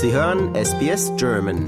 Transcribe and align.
Sie 0.00 0.12
hören 0.12 0.54
SBS 0.54 1.10
German. 1.16 1.66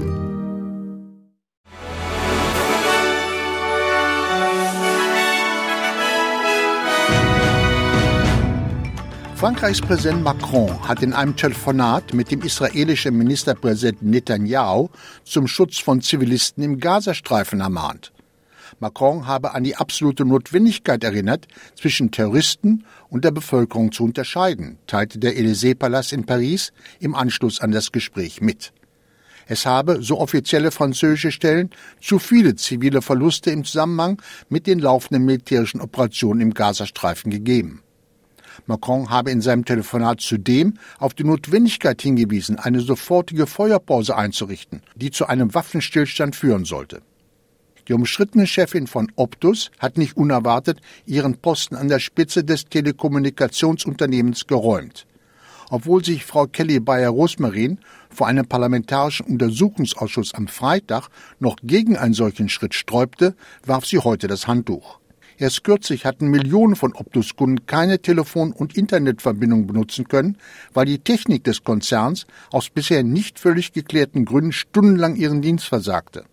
Frankreichs 9.35 9.81
Präsident 9.81 10.23
Macron 10.23 10.87
hat 10.87 11.03
in 11.03 11.11
einem 11.11 11.35
Telefonat 11.35 12.13
mit 12.13 12.31
dem 12.31 12.41
israelischen 12.41 13.17
Ministerpräsidenten 13.17 14.09
Netanyahu 14.09 14.87
zum 15.25 15.47
Schutz 15.47 15.79
von 15.79 16.01
Zivilisten 16.01 16.63
im 16.63 16.79
Gazastreifen 16.79 17.59
ermahnt. 17.59 18.13
Macron 18.81 19.27
habe 19.27 19.53
an 19.53 19.63
die 19.63 19.75
absolute 19.75 20.25
Notwendigkeit 20.25 21.03
erinnert, 21.03 21.47
zwischen 21.75 22.09
Terroristen 22.09 22.83
und 23.09 23.23
der 23.23 23.29
Bevölkerung 23.29 23.91
zu 23.91 24.03
unterscheiden, 24.03 24.79
teilte 24.87 25.19
der 25.19 25.37
Élysée-Palast 25.37 26.13
in 26.13 26.25
Paris 26.25 26.73
im 26.99 27.13
Anschluss 27.13 27.61
an 27.61 27.71
das 27.71 27.91
Gespräch 27.91 28.41
mit. 28.41 28.73
Es 29.45 29.67
habe, 29.67 30.01
so 30.01 30.19
offizielle 30.19 30.71
französische 30.71 31.31
Stellen, 31.31 31.69
zu 32.01 32.17
viele 32.17 32.55
zivile 32.55 33.03
Verluste 33.03 33.51
im 33.51 33.65
Zusammenhang 33.65 34.19
mit 34.49 34.65
den 34.65 34.79
laufenden 34.79 35.25
militärischen 35.25 35.79
Operationen 35.79 36.41
im 36.41 36.53
Gazastreifen 36.55 37.29
gegeben. 37.29 37.83
Macron 38.65 39.11
habe 39.11 39.29
in 39.29 39.41
seinem 39.41 39.63
Telefonat 39.63 40.21
zudem 40.21 40.73
auf 40.97 41.13
die 41.13 41.23
Notwendigkeit 41.23 42.01
hingewiesen, 42.01 42.57
eine 42.57 42.81
sofortige 42.81 43.45
Feuerpause 43.45 44.17
einzurichten, 44.17 44.81
die 44.95 45.11
zu 45.11 45.27
einem 45.27 45.53
Waffenstillstand 45.53 46.35
führen 46.35 46.65
sollte. 46.65 47.03
Die 47.87 47.93
umstrittene 47.93 48.47
Chefin 48.47 48.87
von 48.87 49.11
Optus 49.15 49.71
hat 49.79 49.97
nicht 49.97 50.17
unerwartet 50.17 50.79
ihren 51.05 51.37
Posten 51.37 51.75
an 51.75 51.87
der 51.87 51.99
Spitze 51.99 52.43
des 52.43 52.65
Telekommunikationsunternehmens 52.65 54.47
geräumt. 54.47 55.05
Obwohl 55.69 56.03
sich 56.03 56.25
Frau 56.25 56.47
Kelly 56.47 56.81
Bayer-Rosmarin 56.81 57.79
vor 58.09 58.27
einem 58.27 58.45
parlamentarischen 58.45 59.25
Untersuchungsausschuss 59.25 60.33
am 60.33 60.47
Freitag 60.47 61.07
noch 61.39 61.55
gegen 61.63 61.95
einen 61.95 62.13
solchen 62.13 62.49
Schritt 62.49 62.73
sträubte, 62.73 63.35
warf 63.65 63.85
sie 63.85 63.99
heute 63.99 64.27
das 64.27 64.47
Handtuch. 64.47 64.99
Erst 65.37 65.63
kürzlich 65.63 66.05
hatten 66.05 66.27
Millionen 66.27 66.75
von 66.75 66.93
Optus-Kunden 66.93 67.65
keine 67.65 67.99
Telefon- 67.99 68.51
und 68.51 68.77
Internetverbindung 68.77 69.65
benutzen 69.65 70.07
können, 70.07 70.37
weil 70.73 70.85
die 70.85 70.99
Technik 70.99 71.45
des 71.45 71.63
Konzerns 71.63 72.27
aus 72.51 72.69
bisher 72.69 73.01
nicht 73.03 73.39
völlig 73.39 73.73
geklärten 73.73 74.25
Gründen 74.25 74.51
stundenlang 74.51 75.15
ihren 75.15 75.41
Dienst 75.41 75.65
versagte. 75.65 76.25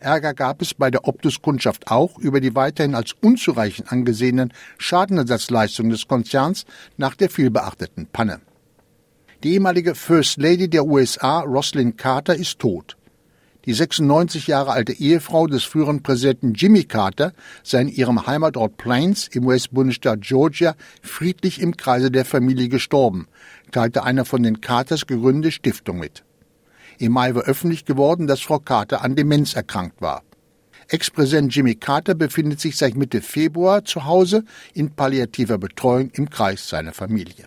Ärger 0.00 0.32
gab 0.32 0.62
es 0.62 0.72
bei 0.72 0.90
der 0.90 1.06
Optus-Kundschaft 1.06 1.90
auch 1.90 2.18
über 2.18 2.40
die 2.40 2.54
weiterhin 2.54 2.94
als 2.94 3.14
unzureichend 3.20 3.92
angesehenen 3.92 4.52
Schadenersatzleistungen 4.78 5.92
des 5.92 6.08
Konzerns 6.08 6.64
nach 6.96 7.14
der 7.14 7.28
vielbeachteten 7.28 8.06
Panne. 8.06 8.40
Die 9.42 9.52
ehemalige 9.52 9.94
First 9.94 10.38
Lady 10.38 10.68
der 10.68 10.86
USA, 10.86 11.40
Roslyn 11.40 11.96
Carter, 11.96 12.34
ist 12.34 12.58
tot. 12.58 12.96
Die 13.66 13.74
96 13.74 14.46
Jahre 14.46 14.72
alte 14.72 14.94
Ehefrau 14.94 15.46
des 15.46 15.64
früheren 15.64 16.02
Präsidenten 16.02 16.54
Jimmy 16.54 16.84
Carter 16.84 17.34
sei 17.62 17.82
in 17.82 17.88
ihrem 17.88 18.26
Heimatort 18.26 18.78
Plains 18.78 19.28
im 19.28 19.46
US-Bundesstaat 19.46 20.22
Georgia 20.22 20.76
friedlich 21.02 21.60
im 21.60 21.76
Kreise 21.76 22.10
der 22.10 22.24
Familie 22.24 22.68
gestorben, 22.68 23.28
teilte 23.70 24.02
einer 24.02 24.24
von 24.24 24.42
den 24.42 24.62
Carters 24.62 25.06
gegründete 25.06 25.52
Stiftung 25.52 25.98
mit. 25.98 26.24
Im 27.00 27.12
Mai 27.12 27.34
war 27.34 27.44
öffentlich 27.44 27.86
geworden, 27.86 28.26
dass 28.26 28.42
Frau 28.42 28.58
Carter 28.58 29.02
an 29.02 29.16
Demenz 29.16 29.54
erkrankt 29.56 30.02
war. 30.02 30.22
Ex-Präsident 30.88 31.54
Jimmy 31.54 31.74
Carter 31.74 32.14
befindet 32.14 32.60
sich 32.60 32.76
seit 32.76 32.94
Mitte 32.94 33.22
Februar 33.22 33.86
zu 33.86 34.04
Hause 34.04 34.44
in 34.74 34.90
palliativer 34.90 35.56
Betreuung 35.56 36.10
im 36.10 36.28
Kreis 36.28 36.68
seiner 36.68 36.92
Familie. 36.92 37.46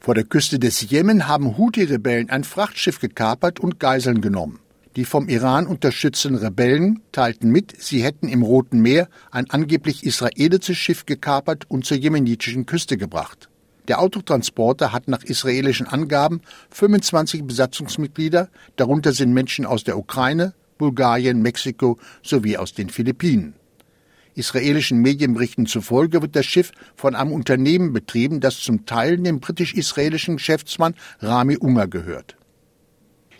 Vor 0.00 0.14
der 0.14 0.24
Küste 0.24 0.58
des 0.58 0.88
Jemen 0.88 1.28
haben 1.28 1.58
Houthi-Rebellen 1.58 2.30
ein 2.30 2.44
Frachtschiff 2.44 3.00
gekapert 3.00 3.60
und 3.60 3.80
Geiseln 3.80 4.22
genommen. 4.22 4.60
Die 4.96 5.04
vom 5.04 5.28
Iran 5.28 5.66
unterstützten 5.66 6.36
Rebellen 6.36 7.02
teilten 7.12 7.50
mit, 7.50 7.74
sie 7.78 8.02
hätten 8.02 8.28
im 8.28 8.42
Roten 8.42 8.80
Meer 8.80 9.10
ein 9.30 9.50
angeblich 9.50 10.04
israelisches 10.04 10.78
Schiff 10.78 11.04
gekapert 11.04 11.66
und 11.68 11.84
zur 11.84 11.98
jemenitischen 11.98 12.64
Küste 12.64 12.96
gebracht. 12.96 13.50
Der 13.88 14.00
Autotransporter 14.00 14.92
hat 14.92 15.06
nach 15.06 15.22
israelischen 15.22 15.86
Angaben 15.86 16.40
25 16.70 17.44
Besatzungsmitglieder, 17.44 18.48
darunter 18.74 19.12
sind 19.12 19.32
Menschen 19.32 19.64
aus 19.64 19.84
der 19.84 19.96
Ukraine, 19.96 20.54
Bulgarien, 20.76 21.40
Mexiko 21.40 21.98
sowie 22.22 22.56
aus 22.56 22.74
den 22.74 22.90
Philippinen. 22.90 23.54
Israelischen 24.34 24.98
Medienberichten 24.98 25.66
zufolge 25.66 26.20
wird 26.20 26.36
das 26.36 26.44
Schiff 26.44 26.72
von 26.94 27.14
einem 27.14 27.32
Unternehmen 27.32 27.92
betrieben, 27.92 28.40
das 28.40 28.58
zum 28.58 28.84
Teil 28.84 29.16
dem 29.16 29.40
britisch-israelischen 29.40 30.36
Geschäftsmann 30.36 30.94
Rami 31.20 31.56
Unger 31.56 31.86
gehört. 31.86 32.36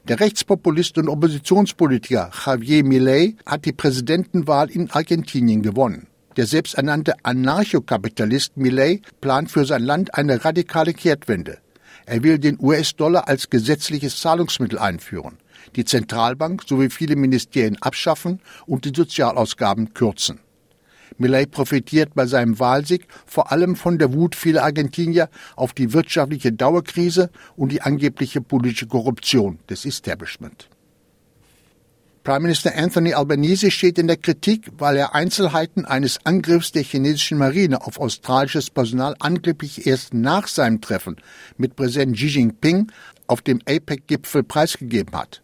Der 0.09 0.21
Rechtspopulist 0.21 0.97
und 0.99 1.09
Oppositionspolitiker 1.09 2.31
Javier 2.47 2.85
Milei 2.85 3.35
hat 3.45 3.65
die 3.65 3.73
Präsidentenwahl 3.73 4.71
in 4.71 4.91
Argentinien 4.91 5.63
gewonnen. 5.63 6.07
Der 6.37 6.47
selbsternannte 6.47 7.15
Anarchokapitalist 7.23 8.59
Milei 8.59 9.01
plant 9.23 9.51
für 9.51 9.65
sein 9.65 9.83
Land 9.83 10.15
eine 10.15 10.45
radikale 10.45 10.93
Kehrtwende. 10.93 11.59
Er 12.05 12.23
will 12.23 12.39
den 12.39 12.59
US-Dollar 12.61 13.27
als 13.27 13.49
gesetzliches 13.49 14.21
Zahlungsmittel 14.21 14.79
einführen, 14.79 15.39
die 15.77 15.87
Zentralbank 15.87 16.63
sowie 16.67 16.91
viele 16.91 17.17
Ministerien 17.17 17.81
abschaffen 17.81 18.41
und 18.67 18.85
die 18.85 18.93
Sozialausgaben 18.95 19.95
kürzen. 19.95 20.41
Millet 21.17 21.51
profitiert 21.51 22.15
bei 22.15 22.27
seinem 22.27 22.59
Wahlsieg 22.59 23.07
vor 23.25 23.51
allem 23.51 23.75
von 23.75 23.99
der 23.99 24.13
Wut 24.13 24.35
vieler 24.35 24.65
Argentinier 24.65 25.31
auf 25.57 25.73
die 25.73 25.95
wirtschaftliche 25.95 26.53
Dauerkrise 26.53 27.31
und 27.57 27.73
die 27.73 27.81
angebliche 27.81 28.43
politische 28.43 28.89
Korruption 28.89 29.59
des 29.71 29.87
Establishment. 29.87 30.69
Prime 32.27 32.41
Minister 32.41 32.75
Anthony 32.75 33.15
Albanese 33.15 33.71
steht 33.71 34.01
in 34.01 34.09
der 34.09 34.17
Kritik, 34.17 34.73
weil 34.79 34.97
er 34.97 35.15
Einzelheiten 35.15 35.85
eines 35.85 36.19
Angriffs 36.27 36.73
der 36.73 36.83
chinesischen 36.83 37.39
Marine 37.39 37.87
auf 37.87 38.01
australisches 38.01 38.69
Personal 38.69 39.15
angeblich 39.21 39.87
erst 39.87 40.13
nach 40.13 40.49
seinem 40.49 40.81
Treffen 40.81 41.19
mit 41.57 41.77
Präsident 41.77 42.17
Xi 42.17 42.27
Jinping 42.27 42.91
auf 43.29 43.43
dem 43.43 43.61
APEC-Gipfel 43.65 44.43
preisgegeben 44.43 45.17
hat. 45.17 45.41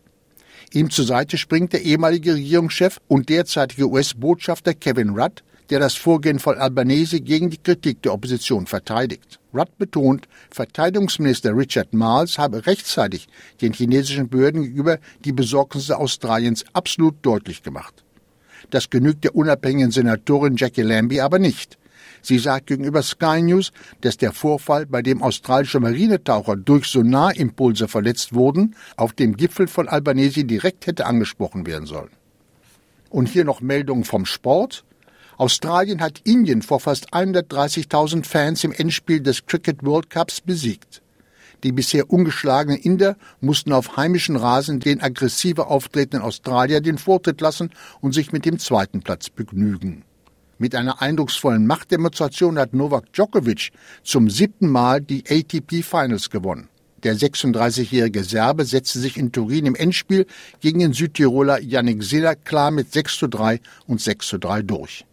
Ihm 0.73 0.91
zur 0.91 1.05
Seite 1.05 1.39
springt 1.39 1.73
der 1.73 1.83
ehemalige 1.83 2.35
Regierungschef 2.35 2.99
und 3.07 3.29
derzeitige 3.29 3.89
US-Botschafter 3.89 4.75
Kevin 4.75 5.11
Rudd, 5.11 5.45
der 5.71 5.79
das 5.79 5.95
Vorgehen 5.95 6.39
von 6.39 6.59
Albanese 6.59 7.21
gegen 7.21 7.51
die 7.51 7.63
Kritik 7.63 8.03
der 8.03 8.15
Opposition 8.15 8.67
verteidigt. 8.67 9.41
Rudd 9.55 9.77
betont, 9.79 10.29
Verteidigungsminister 10.51 11.57
Richard 11.57 11.93
Marles 11.95 12.39
habe 12.39 12.67
rechtzeitig 12.67 13.29
den 13.61 13.73
chinesischen 13.73 14.29
Behörden 14.29 14.63
gegenüber 14.63 14.99
die 15.25 15.33
Besorgnisse 15.33 15.99
Australiens 15.99 16.65
absolut 16.73 17.17
deutlich 17.23 17.63
gemacht. 17.63 18.05
Das 18.71 18.91
genügt 18.91 19.25
der 19.25 19.35
unabhängigen 19.35 19.91
Senatorin 19.91 20.57
Jackie 20.57 20.83
Lambie 20.83 21.21
aber 21.21 21.39
nicht. 21.39 21.79
Sie 22.23 22.39
sagt 22.39 22.69
gegenüber 22.69 23.03
Sky 23.03 23.43
News, 23.43 23.73
dass 24.01 24.17
der 24.17 24.33
Vorfall, 24.33 24.87
bei 24.87 25.03
dem 25.03 25.23
australische 25.23 25.81
Marinetaucher 25.81 26.57
durch 26.57 26.87
Sonarimpulse 26.87 27.89
verletzt 27.89 28.33
wurden, 28.33 28.77
auf 28.97 29.13
dem 29.13 29.37
Gipfel 29.37 29.67
von 29.67 29.89
Albanese 29.89 30.45
direkt 30.45 30.87
hätte 30.87 31.05
angesprochen 31.07 31.67
werden 31.67 31.87
sollen. 31.87 32.11
Und 33.11 33.29
hier 33.29 33.45
noch 33.45 33.61
Meldungen 33.61 34.05
vom 34.05 34.25
Sport. 34.25 34.85
Australien 35.37 36.01
hat 36.01 36.21
Indien 36.25 36.63
vor 36.63 36.81
fast 36.81 37.13
130.000 37.13 38.25
Fans 38.25 38.65
im 38.65 38.73
Endspiel 38.73 39.21
des 39.21 39.47
Cricket 39.47 39.85
World 39.85 40.11
Cups 40.11 40.41
besiegt. 40.41 41.03
Die 41.65 41.73
bisher 41.73 42.11
ungeschlagenen 42.11 42.81
Inder 42.81 43.17
mussten 43.41 43.73
auf 43.73 43.97
heimischen 43.97 44.37
Rasen 44.37 44.81
den 44.81 45.01
aggressiver 45.01 45.69
auftretenden 45.69 46.23
Australier 46.23 46.81
den 46.81 46.99
Vortritt 46.99 47.41
lassen 47.41 47.71
und 48.01 48.15
sich 48.15 48.33
mit 48.33 48.45
dem 48.45 48.59
zweiten 48.59 49.03
Platz 49.03 49.31
begnügen. 49.31 50.05
Mit 50.59 50.75
einer 50.75 51.01
eindrucksvollen 51.01 51.67
Machtdemonstration 51.67 52.59
hat 52.59 52.75
Novak 52.75 53.13
Djokovic 53.13 53.71
zum 54.03 54.29
siebten 54.29 54.69
Mal 54.69 55.01
die 55.01 55.25
ATP 55.29 55.83
Finals 55.83 56.31
gewonnen. 56.31 56.69
Der 57.05 57.17
36-jährige 57.17 58.23
Serbe 58.23 58.65
setzte 58.65 59.01
sich 59.01 59.17
in 59.17 59.33
Turin 59.33 59.67
im 59.67 59.75
Endspiel 59.75 60.27
gegen 60.61 60.79
den 60.79 60.93
Südtiroler 60.93 61.61
Yannick 61.61 62.05
Sinner 62.05 62.37
klar 62.37 62.71
mit 62.71 62.93
6 62.93 63.19
zu 63.19 63.29
3 63.29 63.61
und 63.89 64.01
6 64.01 64.27
zu 64.29 64.39
3 64.39 64.63
durch. 64.63 65.05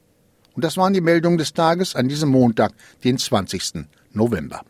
Und 0.55 0.63
das 0.63 0.77
waren 0.77 0.93
die 0.93 1.01
Meldungen 1.01 1.37
des 1.37 1.53
Tages 1.53 1.95
an 1.95 2.07
diesem 2.07 2.29
Montag, 2.29 2.73
den 3.03 3.17
20. 3.17 3.85
November. 4.13 4.63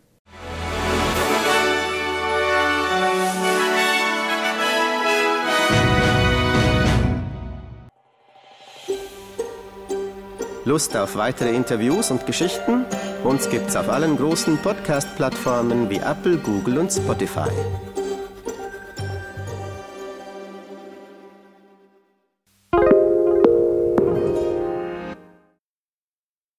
Lust 10.70 10.96
auf 10.96 11.16
weitere 11.16 11.56
Interviews 11.56 12.12
und 12.12 12.28
Geschichten? 12.28 12.86
Uns 13.24 13.50
gibt's 13.50 13.76
auf 13.76 13.90
allen 13.90 14.18
großen 14.18 14.60
Podcast-Plattformen 14.60 15.90
wie 15.90 15.98
Apple, 15.98 16.38
Google 16.38 16.78
und 16.78 16.92
Spotify. 16.92 17.50